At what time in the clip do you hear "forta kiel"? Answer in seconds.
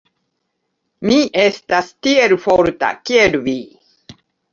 2.45-3.37